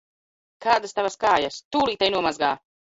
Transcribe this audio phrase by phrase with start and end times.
[0.65, 1.63] Kādas Tavas kājas!
[1.77, 2.55] Tūlīt ej nomazgā!